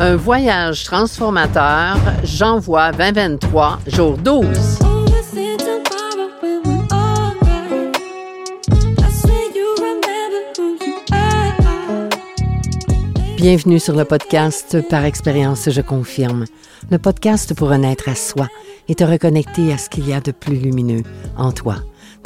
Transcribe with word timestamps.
Un 0.00 0.14
voyage 0.14 0.84
transformateur, 0.84 1.96
j'envoie 2.22 2.92
2023, 2.92 3.80
jour 3.88 4.16
12. 4.16 4.46
Bienvenue 13.36 13.80
sur 13.80 13.96
le 13.96 14.04
podcast 14.04 14.88
Par 14.88 15.04
expérience, 15.04 15.68
je 15.68 15.80
confirme. 15.80 16.44
Le 16.92 16.98
podcast 16.98 17.54
pour 17.54 17.70
renaître 17.70 18.08
à 18.08 18.14
soi 18.14 18.46
et 18.86 18.94
te 18.94 19.02
reconnecter 19.02 19.72
à 19.72 19.78
ce 19.78 19.88
qu'il 19.88 20.08
y 20.08 20.12
a 20.12 20.20
de 20.20 20.30
plus 20.30 20.56
lumineux 20.56 21.02
en 21.36 21.50
toi. 21.50 21.76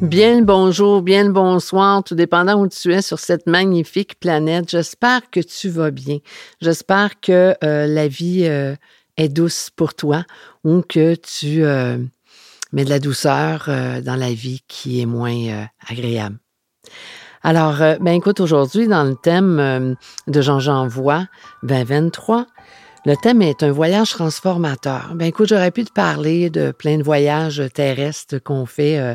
Bien 0.00 0.38
le 0.38 0.44
bonjour, 0.46 1.02
bien 1.02 1.24
le 1.24 1.32
bonsoir, 1.32 2.02
tout 2.02 2.14
dépendant 2.14 2.58
où 2.58 2.68
tu 2.68 2.90
es 2.94 3.02
sur 3.02 3.18
cette 3.18 3.46
magnifique 3.46 4.18
planète. 4.18 4.70
J'espère 4.70 5.28
que 5.28 5.40
tu 5.40 5.68
vas 5.68 5.90
bien. 5.90 6.18
J'espère 6.62 7.20
que 7.20 7.54
euh, 7.62 7.86
la 7.86 8.08
vie 8.08 8.46
euh, 8.46 8.74
est 9.18 9.28
douce 9.28 9.68
pour 9.68 9.92
toi 9.92 10.24
ou 10.64 10.80
que 10.80 11.14
tu 11.16 11.64
euh, 11.64 11.98
mets 12.72 12.86
de 12.86 12.88
la 12.88 12.98
douceur 12.98 13.66
dans 13.66 14.16
la 14.16 14.32
vie 14.32 14.62
qui 14.68 15.02
est 15.02 15.06
moins 15.06 15.66
agréable. 15.86 16.38
Alors, 17.42 17.76
ben 18.00 18.12
écoute, 18.12 18.40
aujourd'hui, 18.40 18.88
dans 18.88 19.04
le 19.04 19.16
thème 19.16 19.96
de 20.26 20.40
Jean-Jean 20.40 20.88
Voix 20.88 21.26
2023, 21.62 22.46
le 23.06 23.16
thème 23.16 23.40
est 23.40 23.62
un 23.62 23.72
voyage 23.72 24.10
transformateur. 24.10 25.12
Ben 25.14 25.24
écoute, 25.24 25.48
j'aurais 25.48 25.70
pu 25.70 25.84
te 25.84 25.92
parler 25.92 26.50
de 26.50 26.70
plein 26.70 26.98
de 26.98 27.02
voyages 27.02 27.62
terrestres 27.72 28.38
qu'on 28.38 28.66
fait, 28.66 28.98
euh, 28.98 29.14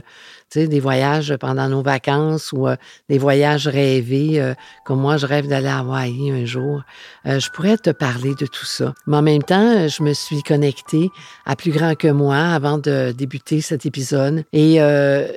tu 0.49 0.61
sais, 0.61 0.67
des 0.67 0.79
voyages 0.79 1.35
pendant 1.39 1.69
nos 1.69 1.83
vacances 1.83 2.51
ou 2.51 2.67
euh, 2.67 2.75
des 3.09 3.19
voyages 3.19 3.67
rêvés, 3.67 4.41
euh, 4.41 4.55
comme 4.85 5.01
moi, 5.01 5.17
je 5.17 5.27
rêve 5.27 5.47
d'aller 5.47 5.67
à 5.67 5.79
Hawaï 5.79 6.31
un 6.31 6.45
jour. 6.45 6.81
je 7.25 7.47
pourrais 7.51 7.77
te 7.77 7.91
parler 7.91 8.33
de 8.33 8.47
tout 8.47 8.65
ça. 8.65 8.95
Mais 9.05 9.17
en 9.17 9.21
même 9.21 9.43
temps, 9.43 9.87
je 9.87 10.01
me 10.01 10.13
suis 10.13 10.41
connectée 10.41 11.11
à 11.45 11.55
plus 11.55 11.71
grand 11.71 11.93
que 11.93 12.07
moi 12.07 12.37
avant 12.37 12.79
de 12.79 13.13
débuter 13.15 13.61
cet 13.61 13.85
épisode 13.85 14.45
et 14.51 14.79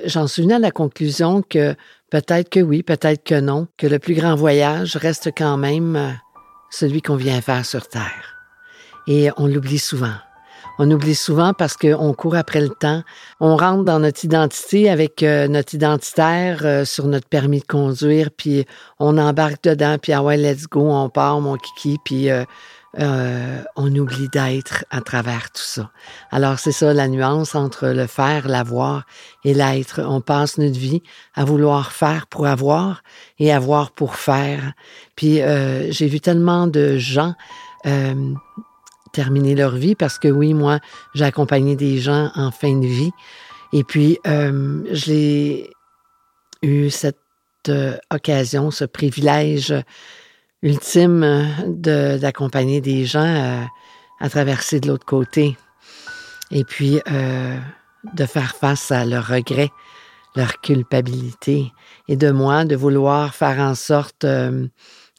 j'en 0.05 0.27
suis 0.27 0.41
venue 0.41 0.55
à 0.55 0.59
la 0.59 0.71
conclusion 0.71 1.43
que 1.43 1.75
peut-être 2.09 2.49
que 2.49 2.59
oui, 2.59 2.81
peut-être 2.81 3.23
que 3.23 3.39
non, 3.39 3.67
que 3.77 3.85
le 3.85 3.99
plus 3.99 4.15
grand 4.15 4.35
voyage 4.35 4.95
reste 4.95 5.29
quand 5.37 5.57
même 5.57 6.17
celui 6.71 7.01
qu'on 7.01 7.15
vient 7.15 7.41
faire 7.41 7.65
sur 7.65 7.87
Terre. 7.87 8.38
Et 9.09 9.31
on 9.37 9.47
l'oublie 9.47 9.79
souvent. 9.79 10.13
On 10.77 10.89
oublie 10.91 11.15
souvent 11.15 11.53
parce 11.53 11.75
qu'on 11.75 12.13
court 12.13 12.35
après 12.35 12.61
le 12.61 12.69
temps. 12.69 13.03
On 13.41 13.57
rentre 13.57 13.83
dans 13.83 13.99
notre 13.99 14.23
identité 14.23 14.89
avec 14.89 15.23
euh, 15.23 15.49
notre 15.49 15.73
identitaire 15.73 16.59
euh, 16.63 16.85
sur 16.85 17.07
notre 17.07 17.27
permis 17.27 17.59
de 17.59 17.65
conduire, 17.65 18.29
puis 18.31 18.65
on 18.97 19.17
embarque 19.17 19.63
dedans, 19.63 19.97
puis 20.01 20.13
ah 20.13 20.23
ouais, 20.23 20.37
let's 20.37 20.67
go, 20.67 20.89
on 20.89 21.09
part, 21.09 21.41
mon 21.41 21.57
kiki, 21.57 21.97
puis 22.05 22.29
euh, 22.29 22.45
on 23.75 23.93
oublie 23.93 24.29
d'être 24.29 24.85
à 24.91 25.01
travers 25.01 25.51
tout 25.51 25.63
ça. 25.63 25.89
Alors 26.31 26.59
c'est 26.59 26.71
ça 26.71 26.93
la 26.93 27.07
nuance 27.07 27.55
entre 27.55 27.87
le 27.87 28.05
faire, 28.05 28.47
l'avoir 28.47 29.05
et 29.43 29.55
l'être. 29.55 30.01
On 30.05 30.21
passe 30.21 30.59
notre 30.59 30.79
vie 30.79 31.01
à 31.33 31.45
vouloir 31.45 31.91
faire 31.91 32.25
pour 32.27 32.45
avoir 32.45 33.01
et 33.39 33.51
avoir 33.51 33.91
pour 33.91 34.15
faire. 34.15 34.73
Puis 35.15 35.41
j'ai 35.89 36.07
vu 36.07 36.19
tellement 36.19 36.67
de 36.67 36.97
gens 36.97 37.35
terminer 39.11 39.55
leur 39.55 39.75
vie 39.75 39.95
parce 39.95 40.19
que 40.19 40.27
oui, 40.27 40.53
moi, 40.53 40.79
j'ai 41.13 41.25
accompagné 41.25 41.75
des 41.75 41.97
gens 41.97 42.31
en 42.35 42.51
fin 42.51 42.75
de 42.75 42.87
vie. 42.87 43.11
Et 43.73 43.83
puis, 43.83 44.17
euh, 44.27 44.83
j'ai 44.91 45.69
eu 46.61 46.89
cette 46.89 47.17
euh, 47.67 47.97
occasion, 48.11 48.71
ce 48.71 48.85
privilège 48.85 49.73
ultime 50.61 51.47
d'accompagner 51.67 52.81
des 52.81 53.05
gens 53.05 53.23
euh, 53.23 53.63
à 54.19 54.29
traverser 54.29 54.79
de 54.79 54.87
l'autre 54.87 55.05
côté. 55.05 55.57
Et 56.51 56.63
puis, 56.63 56.99
de 58.15 58.25
faire 58.25 58.55
face 58.55 58.91
à 58.91 59.05
leurs 59.05 59.27
regrets, 59.27 59.69
leur 60.35 60.59
culpabilité, 60.61 61.71
et 62.07 62.17
de 62.17 62.31
moi 62.31 62.65
de 62.65 62.75
vouloir 62.75 63.35
faire 63.35 63.59
en 63.59 63.75
sorte 63.75 64.25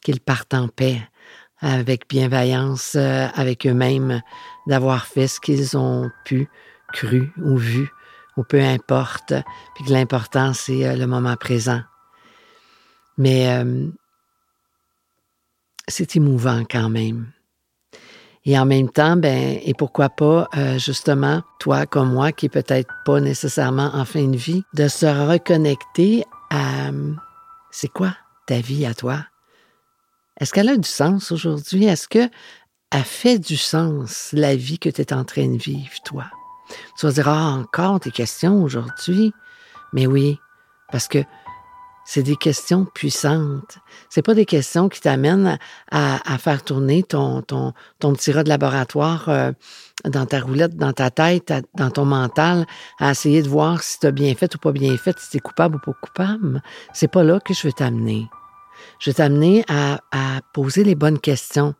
qu'ils 0.03 0.19
partent 0.19 0.53
en 0.53 0.67
paix 0.67 1.01
avec 1.61 2.09
bienveillance 2.09 2.95
euh, 2.95 3.27
avec 3.35 3.67
eux-mêmes, 3.67 4.21
d'avoir 4.67 5.05
fait 5.05 5.27
ce 5.27 5.39
qu'ils 5.39 5.77
ont 5.77 6.09
pu, 6.25 6.49
cru 6.91 7.31
ou 7.37 7.55
vu, 7.55 7.89
ou 8.37 8.43
peu 8.43 8.59
importe, 8.59 9.33
puis 9.75 9.85
que 9.85 9.91
l'important, 9.91 10.53
c'est 10.53 10.85
euh, 10.85 10.95
le 10.95 11.05
moment 11.07 11.35
présent. 11.35 11.81
Mais 13.17 13.49
euh, 13.49 13.87
c'est 15.87 16.15
émouvant 16.15 16.63
quand 16.69 16.89
même. 16.89 17.31
Et 18.43 18.57
en 18.57 18.65
même 18.65 18.89
temps, 18.89 19.17
ben, 19.17 19.59
et 19.63 19.75
pourquoi 19.75 20.09
pas, 20.09 20.47
justement, 20.77 21.43
toi 21.59 21.85
comme 21.85 22.11
moi, 22.11 22.31
qui 22.31 22.49
peut-être 22.49 22.91
pas 23.05 23.19
nécessairement 23.19 23.91
en 23.93 24.03
fin 24.03 24.27
de 24.27 24.35
vie, 24.35 24.63
de 24.73 24.87
se 24.87 25.05
reconnecter 25.05 26.23
à, 26.49 26.89
c'est 27.69 27.89
quoi 27.89 28.15
ta 28.47 28.59
vie 28.59 28.87
à 28.87 28.95
toi? 28.95 29.30
Est-ce 30.41 30.53
qu'elle 30.53 30.69
a 30.69 30.75
du 30.75 30.89
sens 30.89 31.31
aujourd'hui? 31.31 31.85
Est-ce 31.85 32.07
que 32.07 32.27
a 32.89 33.03
fait 33.03 33.37
du 33.37 33.55
sens 33.55 34.31
la 34.33 34.55
vie 34.55 34.79
que 34.79 34.89
tu 34.89 34.99
es 35.01 35.13
en 35.13 35.23
train 35.23 35.47
de 35.47 35.57
vivre, 35.57 35.93
toi? 36.03 36.25
Tu 36.97 37.05
vas 37.05 37.11
dire, 37.11 37.29
ah, 37.29 37.51
encore 37.51 37.99
des 37.99 38.09
questions 38.09 38.63
aujourd'hui? 38.63 39.33
Mais 39.93 40.07
oui, 40.07 40.39
parce 40.91 41.07
que 41.07 41.19
c'est 42.05 42.23
des 42.23 42.35
questions 42.35 42.85
puissantes. 42.85 43.77
C'est 44.09 44.23
pas 44.23 44.33
des 44.33 44.47
questions 44.47 44.89
qui 44.89 44.99
t'amènent 44.99 45.59
à, 45.91 46.37
faire 46.39 46.63
tourner 46.63 47.03
ton 47.03 47.43
petit 47.99 48.31
rat 48.31 48.43
de 48.43 48.49
laboratoire 48.49 49.29
euh, 49.29 49.51
dans 50.05 50.25
ta 50.25 50.39
roulette, 50.39 50.75
dans 50.75 50.91
ta 50.91 51.11
tête, 51.11 51.53
dans 51.75 51.91
ton 51.91 52.05
mental, 52.05 52.65
à 52.99 53.11
essayer 53.11 53.43
de 53.43 53.47
voir 53.47 53.83
si 53.83 53.99
tu 53.99 54.07
as 54.07 54.11
bien 54.11 54.33
fait 54.33 54.55
ou 54.55 54.57
pas 54.57 54.71
bien 54.71 54.97
fait, 54.97 55.19
si 55.19 55.29
tu 55.29 55.37
es 55.37 55.39
coupable 55.39 55.75
ou 55.75 55.79
pas 55.79 55.93
coupable. 56.01 56.63
C'est 56.93 57.11
pas 57.11 57.23
là 57.23 57.39
que 57.39 57.53
je 57.53 57.67
veux 57.67 57.73
t'amener 57.73 58.27
je 58.99 59.09
vais 59.09 59.15
t'amener 59.15 59.63
à, 59.67 59.99
poser 60.53 60.83
les 60.83 60.95
bonnes 60.95 61.19
questions. 61.19 61.75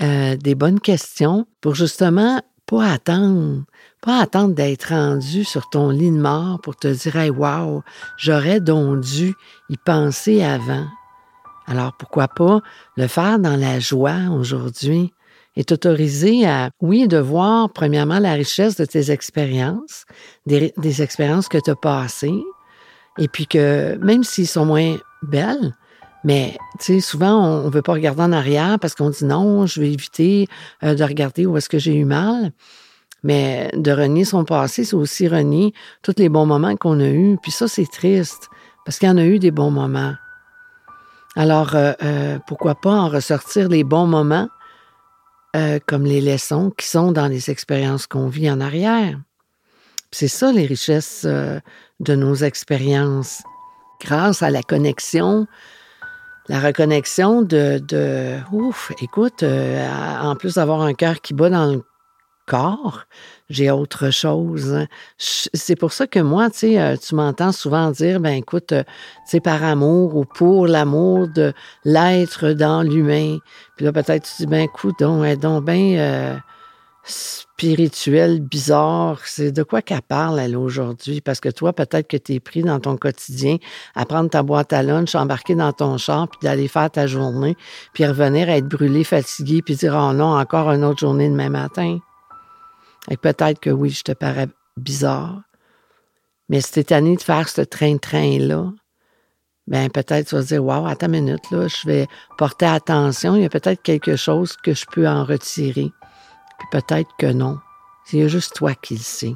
Euh, 0.00 0.36
des 0.36 0.54
bonnes 0.54 0.80
questions 0.80 1.46
pour 1.60 1.74
justement 1.74 2.42
pas 2.66 2.90
attendre, 2.90 3.62
pas 4.00 4.20
attendre 4.20 4.54
d'être 4.54 4.88
rendu 4.88 5.44
sur 5.44 5.68
ton 5.68 5.90
lit 5.90 6.10
de 6.10 6.18
mort 6.18 6.60
pour 6.60 6.76
te 6.76 6.88
dire 6.88 7.16
Hey, 7.16 7.30
wow, 7.30 7.82
j'aurais 8.16 8.60
donc 8.60 9.00
dû 9.00 9.34
y 9.70 9.76
penser 9.76 10.42
avant. 10.42 10.86
Alors 11.66 11.92
pourquoi 11.98 12.28
pas 12.28 12.60
le 12.96 13.06
faire 13.06 13.38
dans 13.38 13.56
la 13.56 13.80
joie 13.80 14.30
aujourd'hui 14.32 15.12
et 15.56 15.64
t'autoriser 15.64 16.46
à, 16.46 16.70
oui, 16.80 17.06
de 17.06 17.18
voir 17.18 17.70
premièrement 17.70 18.18
la 18.18 18.32
richesse 18.32 18.76
de 18.76 18.84
tes 18.84 19.10
expériences, 19.10 20.04
des, 20.46 20.74
des 20.76 21.02
expériences 21.02 21.48
que 21.48 21.58
tu 21.58 21.70
as 21.70 21.76
passées, 21.76 22.42
et 23.18 23.28
puis 23.28 23.46
que 23.46 23.96
même 23.98 24.24
s'ils 24.24 24.48
sont 24.48 24.66
moins 24.66 24.96
belles, 25.22 25.74
mais, 26.24 26.56
tu 26.78 26.86
sais, 26.86 27.00
souvent, 27.00 27.44
on 27.44 27.64
ne 27.64 27.70
veut 27.70 27.82
pas 27.82 27.92
regarder 27.92 28.22
en 28.22 28.32
arrière 28.32 28.78
parce 28.80 28.94
qu'on 28.94 29.10
dit 29.10 29.26
non, 29.26 29.66
je 29.66 29.80
vais 29.80 29.92
éviter 29.92 30.48
euh, 30.82 30.94
de 30.94 31.04
regarder 31.04 31.44
où 31.44 31.56
est-ce 31.58 31.68
que 31.68 31.78
j'ai 31.78 31.94
eu 31.94 32.06
mal. 32.06 32.52
Mais 33.22 33.70
de 33.74 33.90
renier 33.92 34.24
son 34.24 34.44
passé, 34.44 34.84
c'est 34.84 34.96
aussi 34.96 35.28
renier 35.28 35.72
tous 36.02 36.14
les 36.16 36.30
bons 36.30 36.46
moments 36.46 36.76
qu'on 36.76 36.98
a 37.00 37.08
eus. 37.08 37.36
Puis 37.42 37.52
ça, 37.52 37.68
c'est 37.68 37.90
triste 37.90 38.48
parce 38.84 38.98
qu'il 38.98 39.08
y 39.08 39.12
en 39.12 39.18
a 39.18 39.24
eu 39.24 39.38
des 39.38 39.50
bons 39.50 39.70
moments. 39.70 40.14
Alors, 41.36 41.74
euh, 41.74 41.92
euh, 42.02 42.38
pourquoi 42.46 42.74
pas 42.74 42.92
en 42.92 43.08
ressortir 43.08 43.68
les 43.68 43.84
bons 43.84 44.06
moments 44.06 44.48
comme 45.86 46.02
les 46.02 46.20
leçons 46.20 46.72
qui 46.76 46.84
sont 46.84 47.12
dans 47.12 47.28
les 47.28 47.48
expériences 47.48 48.08
qu'on 48.08 48.26
vit 48.26 48.50
en 48.50 48.60
arrière. 48.60 49.20
C'est 50.10 50.26
ça 50.26 50.50
les 50.50 50.66
richesses 50.66 51.24
de 51.24 52.14
nos 52.16 52.34
expériences. 52.34 53.40
Grâce 54.00 54.42
à 54.42 54.50
la 54.50 54.64
connexion 54.64 55.46
la 56.48 56.60
reconnexion 56.60 57.42
de, 57.42 57.78
de 57.78 58.36
ouf, 58.52 58.92
écoute, 59.00 59.42
euh, 59.42 59.88
en 60.20 60.36
plus 60.36 60.54
d'avoir 60.54 60.82
un 60.82 60.94
cœur 60.94 61.20
qui 61.20 61.34
bat 61.34 61.48
dans 61.50 61.72
le 61.72 61.82
corps, 62.46 63.04
j'ai 63.48 63.70
autre 63.70 64.10
chose. 64.10 64.86
C'est 65.18 65.76
pour 65.76 65.92
ça 65.92 66.06
que 66.06 66.20
moi, 66.20 66.50
tu 66.50 66.58
sais, 66.58 66.80
euh, 66.80 66.96
tu 66.96 67.14
m'entends 67.14 67.52
souvent 67.52 67.90
dire, 67.90 68.20
ben 68.20 68.34
écoute, 68.34 68.72
euh, 68.72 68.82
tu 68.82 69.30
sais, 69.30 69.40
par 69.40 69.62
amour 69.64 70.16
ou 70.16 70.24
pour 70.24 70.66
l'amour 70.66 71.28
de 71.28 71.52
l'être 71.84 72.50
dans 72.50 72.82
l'humain. 72.82 73.38
Puis 73.76 73.84
là, 73.86 73.92
peut-être 73.92 74.24
tu 74.24 74.42
dis, 74.42 74.46
ben 74.46 74.64
écoute, 74.64 74.96
donc, 75.00 75.26
donc 75.38 75.64
ben 75.64 75.96
euh, 75.98 76.36
spirituel, 77.04 78.40
bizarre. 78.40 79.20
C'est 79.24 79.52
de 79.52 79.62
quoi 79.62 79.82
qu'elle 79.82 80.02
parle, 80.02 80.40
elle, 80.40 80.56
aujourd'hui? 80.56 81.20
Parce 81.20 81.40
que 81.40 81.48
toi, 81.48 81.72
peut-être 81.72 82.08
que 82.08 82.16
tu 82.16 82.34
es 82.34 82.40
pris 82.40 82.62
dans 82.62 82.80
ton 82.80 82.96
quotidien 82.96 83.58
à 83.94 84.06
prendre 84.06 84.30
ta 84.30 84.42
boîte 84.42 84.72
à 84.72 84.82
lunch, 84.82 85.14
embarquer 85.14 85.54
dans 85.54 85.72
ton 85.72 85.98
char, 85.98 86.28
puis 86.28 86.38
d'aller 86.42 86.68
faire 86.68 86.90
ta 86.90 87.06
journée, 87.06 87.56
puis 87.92 88.06
revenir 88.06 88.48
à 88.48 88.56
être 88.56 88.68
brûlé, 88.68 89.04
fatigué, 89.04 89.62
puis 89.62 89.76
dire, 89.76 89.94
oh 89.96 90.12
non, 90.12 90.38
encore 90.38 90.70
une 90.70 90.84
autre 90.84 91.00
journée 91.00 91.28
demain 91.28 91.50
matin. 91.50 91.98
Et 93.10 93.16
peut-être 93.16 93.60
que 93.60 93.70
oui, 93.70 93.90
je 93.90 94.02
te 94.02 94.12
parais 94.12 94.48
bizarre. 94.76 95.42
Mais 96.48 96.60
si 96.60 96.72
t'es 96.72 96.84
tanné 96.84 97.16
de 97.16 97.22
faire 97.22 97.48
ce 97.48 97.60
train-train-là, 97.62 98.72
ben 99.66 99.88
peut-être 99.88 100.28
tu 100.28 100.34
vas 100.34 100.42
dire, 100.42 100.62
wow, 100.64 100.86
attends 100.86 101.06
une 101.06 101.24
minute, 101.24 101.50
là, 101.50 101.68
je 101.68 101.86
vais 101.86 102.06
porter 102.36 102.66
attention, 102.66 103.34
il 103.34 103.42
y 103.42 103.46
a 103.46 103.48
peut-être 103.48 103.82
quelque 103.82 104.16
chose 104.16 104.56
que 104.62 104.74
je 104.74 104.84
peux 104.92 105.08
en 105.08 105.24
retirer. 105.24 105.90
Puis 106.58 106.68
peut-être 106.70 107.10
que 107.18 107.26
non. 107.26 107.58
C'est 108.04 108.28
juste 108.28 108.54
toi 108.54 108.74
qui 108.74 108.94
le 108.94 109.00
sais. 109.00 109.34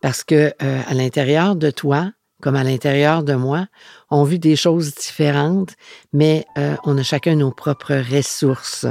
Parce 0.00 0.24
que 0.24 0.52
euh, 0.62 0.82
à 0.86 0.94
l'intérieur 0.94 1.56
de 1.56 1.70
toi, 1.70 2.12
comme 2.40 2.56
à 2.56 2.64
l'intérieur 2.64 3.22
de 3.22 3.34
moi, 3.34 3.66
on 4.10 4.24
vit 4.24 4.38
des 4.38 4.56
choses 4.56 4.94
différentes, 4.94 5.74
mais 6.12 6.44
euh, 6.58 6.76
on 6.84 6.96
a 6.98 7.02
chacun 7.02 7.34
nos 7.34 7.50
propres 7.50 8.02
ressources. 8.14 8.86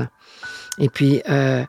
Et 0.77 0.89
puis, 0.89 1.21
euh, 1.30 1.63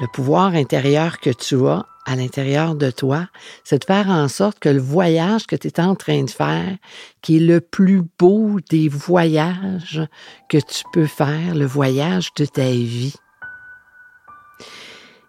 le 0.00 0.06
pouvoir 0.12 0.54
intérieur 0.54 1.20
que 1.20 1.30
tu 1.30 1.66
as 1.66 1.86
à 2.06 2.16
l'intérieur 2.16 2.74
de 2.74 2.90
toi, 2.90 3.28
c'est 3.64 3.78
de 3.78 3.84
faire 3.84 4.08
en 4.08 4.28
sorte 4.28 4.58
que 4.58 4.68
le 4.68 4.80
voyage 4.80 5.46
que 5.46 5.56
tu 5.56 5.68
es 5.68 5.80
en 5.80 5.94
train 5.94 6.24
de 6.24 6.30
faire, 6.30 6.76
qui 7.22 7.38
est 7.38 7.40
le 7.40 7.60
plus 7.60 8.02
beau 8.18 8.58
des 8.68 8.88
voyages 8.88 10.06
que 10.50 10.58
tu 10.58 10.84
peux 10.92 11.06
faire, 11.06 11.54
le 11.54 11.64
voyage 11.64 12.34
de 12.36 12.44
ta 12.44 12.68
vie. 12.68 13.14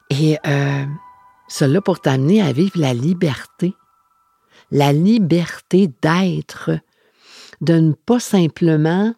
Et 0.10 0.38
euh, 0.46 0.86
cela 1.48 1.82
pour 1.82 2.00
t'amener 2.00 2.42
à 2.42 2.52
vivre 2.52 2.80
la 2.80 2.94
liberté, 2.94 3.74
la 4.72 4.94
liberté 4.94 5.90
d'être, 6.02 6.72
de 7.62 7.74
ne 7.74 7.94
pas 7.94 8.20
simplement 8.20 9.14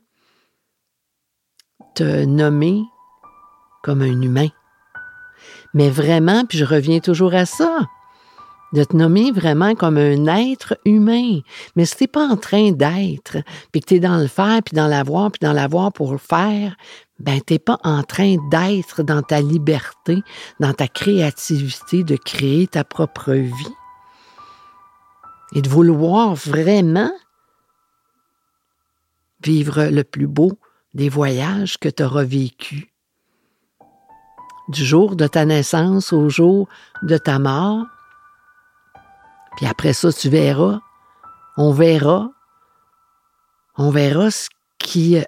te 1.96 2.26
nommer 2.26 2.82
comme 3.84 4.02
un 4.02 4.22
humain, 4.22 4.50
mais 5.74 5.90
vraiment, 5.90 6.46
puis 6.46 6.58
je 6.58 6.66
reviens 6.66 7.00
toujours 7.00 7.34
à 7.34 7.46
ça, 7.46 7.80
de 8.74 8.84
te 8.84 8.96
nommer 8.96 9.32
vraiment 9.32 9.76
comme 9.76 9.98
un 9.98 10.26
être 10.26 10.78
humain. 10.86 11.40
Mais 11.76 11.86
si 11.86 11.96
t'es 11.96 12.08
pas 12.08 12.28
en 12.28 12.36
train 12.36 12.72
d'être, 12.72 13.38
puis 13.72 13.82
que 13.82 13.86
t'es 13.86 14.00
dans 14.00 14.18
le 14.18 14.28
faire, 14.28 14.62
puis 14.64 14.76
dans 14.76 14.88
l'avoir, 14.88 15.32
puis 15.32 15.40
dans 15.42 15.54
l'avoir 15.54 15.94
pour 15.94 16.12
le 16.12 16.18
faire, 16.18 16.76
ben 17.20 17.42
t'es 17.42 17.60
pas 17.60 17.80
en 17.84 18.04
train 18.04 18.36
d'être 18.50 19.04
dans 19.04 19.22
ta 19.22 19.42
liberté, 19.42 20.22
dans 20.60 20.74
ta 20.74 20.88
créativité 20.88 22.04
de 22.04 22.16
créer 22.16 22.68
ta 22.68 22.84
propre 22.84 23.34
vie 23.34 23.76
et 25.54 25.62
de 25.62 25.70
vouloir 25.70 26.36
vraiment 26.36 27.12
vivre 29.42 29.86
le 29.86 30.04
plus 30.04 30.28
beau 30.28 30.60
des 30.94 31.10
voyages 31.10 31.78
que 31.78 31.90
tu 31.90 32.04
auras 32.04 32.24
vécu 32.24 32.94
du 34.68 34.84
jour 34.84 35.16
de 35.16 35.28
ta 35.28 35.46
naissance 35.46 36.12
au 36.12 36.30
jour 36.30 36.68
de 37.04 37.18
ta 37.18 37.40
mort. 37.40 37.86
Puis 39.56 39.66
après 39.66 39.94
ça, 39.94 40.12
tu 40.12 40.30
verras, 40.30 40.80
on 41.56 41.72
verra, 41.72 42.32
on 43.78 43.90
verra 43.90 44.30
ce 44.30 44.50
qui 44.78 45.24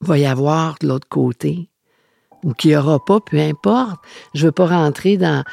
va 0.00 0.18
y 0.18 0.26
avoir 0.26 0.76
de 0.80 0.88
l'autre 0.88 1.08
côté 1.08 1.70
ou 2.44 2.52
qu'il 2.52 2.70
n'y 2.70 2.76
aura 2.76 3.04
pas, 3.04 3.20
peu 3.20 3.38
importe. 3.38 4.00
Je 4.34 4.46
veux 4.46 4.52
pas 4.52 4.66
rentrer 4.66 5.16
dans, 5.16 5.44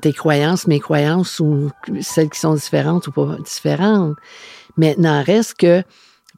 tes 0.00 0.12
croyances, 0.12 0.66
mes 0.66 0.80
croyances 0.80 1.40
ou 1.40 1.70
celles 2.00 2.30
qui 2.30 2.40
sont 2.40 2.54
différentes 2.54 3.06
ou 3.06 3.12
pas 3.12 3.36
différentes. 3.44 4.16
Maintenant, 4.76 5.22
reste 5.22 5.54
que 5.54 5.82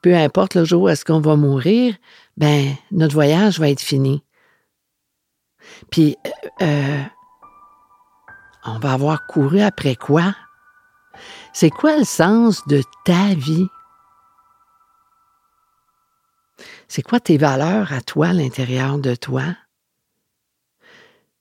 peu 0.02 0.14
importe 0.14 0.54
le 0.54 0.64
jour 0.64 0.82
où 0.82 0.88
est-ce 0.88 1.04
qu'on 1.04 1.20
va 1.20 1.36
mourir, 1.36 1.94
ben 2.36 2.74
notre 2.92 3.14
voyage 3.14 3.58
va 3.58 3.70
être 3.70 3.80
fini. 3.80 4.22
Puis, 5.90 6.16
euh, 6.62 7.02
on 8.64 8.78
va 8.78 8.92
avoir 8.92 9.26
couru 9.26 9.60
après 9.60 9.96
quoi? 9.96 10.34
C'est 11.52 11.70
quoi 11.70 11.96
le 11.96 12.04
sens 12.04 12.66
de 12.68 12.82
ta 13.04 13.34
vie? 13.34 13.66
C'est 16.88 17.02
quoi 17.02 17.20
tes 17.20 17.36
valeurs 17.36 17.92
à 17.92 18.00
toi, 18.00 18.28
à 18.28 18.32
l'intérieur 18.32 18.98
de 18.98 19.14
toi? 19.14 19.42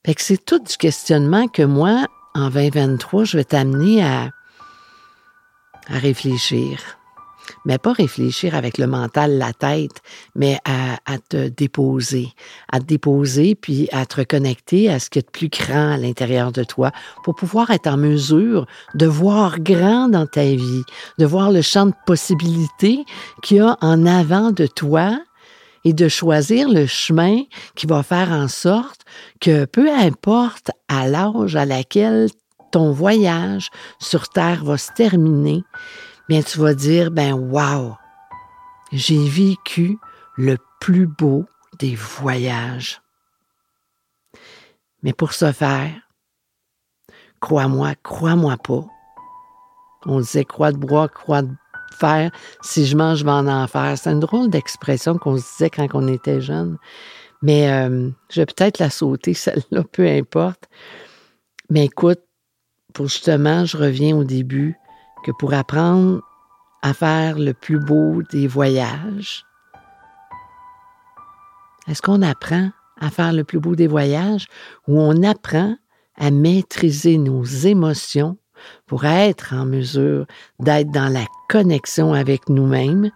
Fait 0.04 0.14
que 0.14 0.22
c'est 0.22 0.44
tout 0.44 0.58
du 0.58 0.76
questionnement 0.76 1.48
que 1.48 1.62
moi, 1.62 2.06
en 2.34 2.50
2023, 2.50 3.24
je 3.24 3.38
vais 3.38 3.44
t'amener 3.44 4.04
à, 4.04 4.30
réfléchir 5.88 6.98
mais 7.64 7.78
pas 7.78 7.92
réfléchir 7.92 8.56
avec 8.56 8.76
le 8.78 8.88
mental, 8.88 9.38
la 9.38 9.52
tête, 9.52 10.02
mais 10.34 10.58
à, 10.64 11.18
te 11.28 11.48
déposer, 11.48 12.28
à 12.72 12.80
te 12.80 12.84
déposer 12.84 13.54
puis 13.54 13.88
à 13.92 14.04
te 14.04 14.16
reconnecter 14.16 14.90
à 14.90 14.98
ce 14.98 15.10
qui 15.10 15.20
est 15.20 15.26
de 15.26 15.30
plus 15.30 15.48
grand 15.48 15.92
à 15.92 15.96
l'intérieur 15.96 16.50
de 16.50 16.64
toi 16.64 16.90
pour 17.24 17.36
pouvoir 17.36 17.70
être 17.70 17.86
en 17.86 17.96
mesure 17.96 18.66
de 18.94 19.06
voir 19.06 19.60
grand 19.60 20.08
dans 20.08 20.26
ta 20.26 20.44
vie, 20.44 20.82
de 21.18 21.26
voir 21.26 21.50
le 21.52 21.62
champ 21.62 21.86
de 21.86 21.94
possibilités 22.04 23.04
qu'il 23.42 23.58
y 23.58 23.60
a 23.60 23.76
en 23.80 24.06
avant 24.06 24.50
de 24.50 24.66
toi 24.66 25.18
et 25.86 25.92
de 25.92 26.08
choisir 26.08 26.68
le 26.68 26.84
chemin 26.84 27.44
qui 27.76 27.86
va 27.86 28.02
faire 28.02 28.32
en 28.32 28.48
sorte 28.48 29.02
que 29.40 29.66
peu 29.66 29.88
importe 29.88 30.72
à 30.88 31.06
l'âge 31.06 31.54
à 31.54 31.64
laquelle 31.64 32.28
ton 32.72 32.90
voyage 32.90 33.70
sur 34.00 34.28
Terre 34.28 34.64
va 34.64 34.78
se 34.78 34.90
terminer, 34.94 35.62
bien 36.28 36.42
tu 36.42 36.58
vas 36.58 36.74
dire, 36.74 37.12
ben 37.12 37.34
wow, 37.34 37.94
j'ai 38.90 39.28
vécu 39.28 39.96
le 40.36 40.58
plus 40.80 41.06
beau 41.06 41.44
des 41.78 41.94
voyages. 41.94 43.00
Mais 45.04 45.12
pour 45.12 45.34
ce 45.34 45.52
faire, 45.52 45.94
crois-moi, 47.38 47.94
crois-moi 48.02 48.56
pas. 48.56 48.84
On 50.04 50.18
disait 50.18 50.44
croix 50.44 50.72
de 50.72 50.78
bois, 50.78 51.08
croix 51.08 51.42
de 51.42 51.54
si 52.62 52.86
je 52.86 52.96
mange, 52.96 53.18
je 53.18 53.24
vais 53.24 53.30
en 53.30 53.46
enfer. 53.46 53.96
C'est 53.96 54.10
une 54.10 54.20
drôle 54.20 54.50
d'expression 54.50 55.18
qu'on 55.18 55.36
se 55.36 55.42
disait 55.42 55.70
quand 55.70 55.88
on 55.94 56.08
était 56.08 56.40
jeune. 56.40 56.76
Mais 57.42 57.70
euh, 57.70 58.10
je 58.30 58.40
vais 58.40 58.46
peut-être 58.46 58.78
la 58.78 58.90
sauter, 58.90 59.34
celle-là, 59.34 59.82
peu 59.92 60.06
importe. 60.06 60.68
Mais 61.70 61.86
écoute, 61.86 62.20
pour 62.94 63.08
justement, 63.08 63.64
je 63.64 63.76
reviens 63.76 64.16
au 64.16 64.24
début, 64.24 64.76
que 65.24 65.32
pour 65.38 65.54
apprendre 65.54 66.22
à 66.82 66.94
faire 66.94 67.38
le 67.38 67.52
plus 67.52 67.78
beau 67.78 68.22
des 68.30 68.46
voyages, 68.46 69.44
est-ce 71.88 72.02
qu'on 72.02 72.22
apprend 72.22 72.70
à 73.00 73.10
faire 73.10 73.32
le 73.32 73.44
plus 73.44 73.58
beau 73.58 73.74
des 73.74 73.86
voyages 73.86 74.46
ou 74.88 74.98
on 74.98 75.22
apprend 75.22 75.76
à 76.16 76.30
maîtriser 76.30 77.18
nos 77.18 77.44
émotions 77.44 78.38
pour 78.86 79.04
être 79.04 79.54
en 79.54 79.64
mesure 79.66 80.26
d'être 80.58 80.90
dans 80.90 81.08
la 81.12 81.26
connexion 81.48 82.12
avec 82.14 82.48
nous-mêmes, 82.48 83.10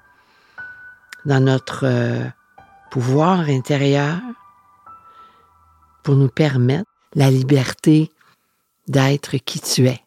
dans 1.24 1.40
notre 1.40 1.84
euh, 1.84 2.24
pouvoir 2.90 3.40
intérieur, 3.40 4.18
pour 6.02 6.16
nous 6.16 6.28
permettre 6.28 6.90
la 7.14 7.30
liberté 7.30 8.10
d'être 8.88 9.36
qui 9.36 9.60
tu 9.60 9.86
es 9.86 10.00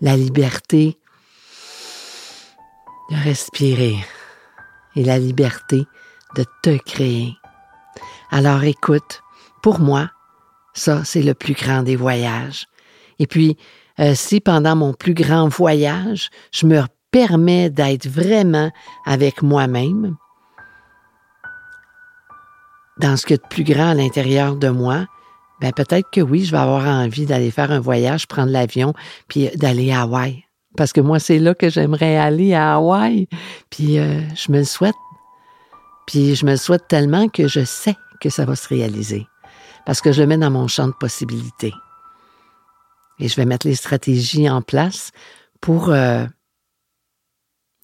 la 0.00 0.16
liberté 0.16 0.98
de 3.10 3.16
respirer 3.16 3.96
et 4.94 5.04
la 5.04 5.18
liberté 5.18 5.86
de 6.36 6.44
te 6.62 6.76
créer. 6.78 7.36
Alors 8.30 8.64
écoute, 8.64 9.22
pour 9.62 9.80
moi, 9.80 10.10
ça, 10.74 11.04
c'est 11.04 11.22
le 11.22 11.34
plus 11.34 11.54
grand 11.54 11.82
des 11.82 11.96
voyages. 11.96 12.66
Et 13.18 13.26
puis, 13.26 13.56
euh, 14.00 14.14
si 14.14 14.40
pendant 14.40 14.76
mon 14.76 14.92
plus 14.92 15.14
grand 15.14 15.48
voyage, 15.48 16.30
je 16.52 16.66
me 16.66 16.82
permets 17.10 17.70
d'être 17.70 18.06
vraiment 18.06 18.70
avec 19.06 19.42
moi-même, 19.42 20.16
dans 22.98 23.16
ce 23.16 23.26
qui 23.26 23.34
est 23.34 23.42
de 23.42 23.48
plus 23.48 23.64
grand 23.64 23.90
à 23.90 23.94
l'intérieur 23.94 24.56
de 24.56 24.68
moi, 24.68 25.06
ben 25.60 25.72
peut-être 25.72 26.10
que 26.10 26.20
oui, 26.20 26.44
je 26.44 26.50
vais 26.50 26.58
avoir 26.58 26.86
envie 26.86 27.26
d'aller 27.26 27.50
faire 27.50 27.70
un 27.70 27.80
voyage, 27.80 28.26
prendre 28.26 28.50
l'avion, 28.50 28.92
puis 29.28 29.48
d'aller 29.56 29.92
à 29.92 30.02
Hawaï. 30.02 30.44
Parce 30.76 30.92
que 30.92 31.00
moi, 31.00 31.18
c'est 31.18 31.38
là 31.38 31.54
que 31.54 31.70
j'aimerais 31.70 32.16
aller 32.16 32.52
à 32.52 32.74
Hawaï. 32.74 33.28
Puis 33.70 33.98
euh, 33.98 34.20
je 34.34 34.52
me 34.52 34.58
le 34.58 34.64
souhaite. 34.64 34.94
Puis 36.06 36.34
je 36.34 36.44
me 36.44 36.52
le 36.52 36.56
souhaite 36.58 36.86
tellement 36.88 37.28
que 37.28 37.48
je 37.48 37.64
sais 37.64 37.96
que 38.20 38.28
ça 38.28 38.44
va 38.44 38.56
se 38.56 38.68
réaliser. 38.68 39.26
parce 39.86 40.00
que 40.00 40.12
je 40.12 40.20
le 40.20 40.26
mets 40.26 40.36
dans 40.36 40.50
mon 40.50 40.68
champ 40.68 40.88
de 40.88 40.92
possibilités. 40.92 41.72
Et 43.18 43.28
je 43.28 43.36
vais 43.36 43.46
mettre 43.46 43.66
les 43.66 43.74
stratégies 43.74 44.48
en 44.48 44.62
place 44.62 45.10
pour 45.60 45.90
euh, 45.90 46.26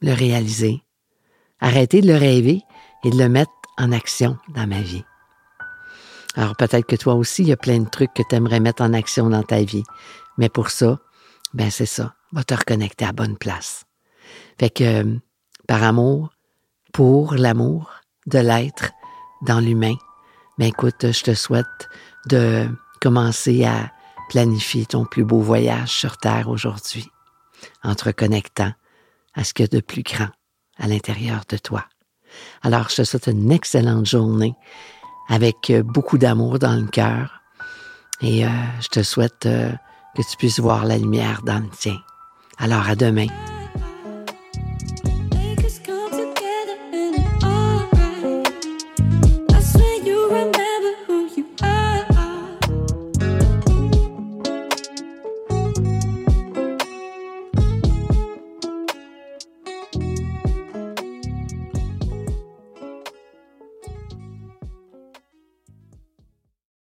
le 0.00 0.12
réaliser. 0.12 0.82
Arrêter 1.60 2.00
de 2.00 2.08
le 2.08 2.16
rêver 2.16 2.62
et 3.04 3.10
de 3.10 3.18
le 3.18 3.28
mettre 3.28 3.52
en 3.78 3.92
action 3.92 4.36
dans 4.54 4.66
ma 4.66 4.80
vie. 4.80 5.04
Alors 6.34 6.56
peut-être 6.56 6.86
que 6.86 6.96
toi 6.96 7.14
aussi, 7.14 7.42
il 7.42 7.48
y 7.48 7.52
a 7.52 7.56
plein 7.56 7.78
de 7.78 7.88
trucs 7.88 8.12
que 8.14 8.22
tu 8.28 8.34
aimerais 8.34 8.60
mettre 8.60 8.82
en 8.82 8.92
action 8.92 9.28
dans 9.28 9.42
ta 9.42 9.62
vie. 9.62 9.84
Mais 10.38 10.48
pour 10.48 10.70
ça, 10.70 10.98
ben 11.54 11.70
c'est 11.70 11.86
ça. 11.86 12.14
Va 12.32 12.42
te 12.44 12.54
reconnecter 12.54 13.04
à 13.04 13.12
bonne 13.12 13.36
place. 13.36 13.84
Fait 14.58 14.70
que, 14.70 15.18
par 15.66 15.82
amour, 15.82 16.32
pour 16.92 17.34
l'amour 17.34 17.90
de 18.26 18.38
l'être 18.38 18.90
dans 19.42 19.60
l'humain, 19.60 19.94
ben 20.58 20.66
écoute, 20.66 21.12
je 21.12 21.22
te 21.22 21.34
souhaite 21.34 21.88
de 22.26 22.68
commencer 23.00 23.64
à 23.64 23.92
planifier 24.32 24.86
ton 24.86 25.04
plus 25.04 25.24
beau 25.24 25.40
voyage 25.40 25.90
sur 25.90 26.16
Terre 26.16 26.48
aujourd'hui, 26.48 27.06
en 27.84 27.94
te 27.94 28.06
reconnectant 28.06 28.72
à 29.34 29.44
ce 29.44 29.52
qu'il 29.52 29.64
y 29.64 29.68
a 29.68 29.76
de 29.76 29.84
plus 29.84 30.02
grand 30.02 30.30
à 30.78 30.86
l'intérieur 30.86 31.42
de 31.50 31.58
toi. 31.58 31.84
Alors, 32.62 32.88
je 32.88 32.96
te 32.96 33.04
souhaite 33.04 33.26
une 33.26 33.52
excellente 33.52 34.06
journée 34.06 34.54
avec 35.28 35.68
euh, 35.68 35.82
beaucoup 35.82 36.16
d'amour 36.16 36.58
dans 36.58 36.80
le 36.80 36.86
cœur 36.86 37.42
et 38.22 38.46
euh, 38.46 38.48
je 38.80 38.88
te 38.88 39.02
souhaite 39.02 39.44
euh, 39.44 39.70
que 40.16 40.22
tu 40.22 40.38
puisses 40.38 40.60
voir 40.60 40.86
la 40.86 40.96
lumière 40.96 41.42
dans 41.42 41.58
le 41.58 41.68
tien. 41.68 41.98
Alors, 42.56 42.88
à 42.88 42.96
demain. 42.96 43.26